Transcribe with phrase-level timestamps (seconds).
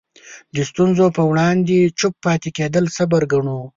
[0.55, 3.59] د ستونزو په وړاندې چوپ پاتې کېدل صبر ګڼو.